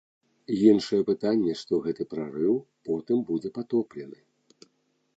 Іншае 0.69 1.01
пытанне, 1.09 1.53
што 1.61 1.81
гэты 1.85 2.03
прарыў 2.15 2.57
потым 2.91 3.23
будзе 3.31 3.49
патоплены. 3.59 4.19